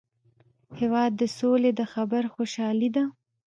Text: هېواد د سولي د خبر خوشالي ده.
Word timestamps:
هېواد 0.79 1.11
د 1.17 1.23
سولي 1.37 1.71
د 1.79 1.81
خبر 1.93 2.23
خوشالي 2.33 2.89
ده. 2.95 3.03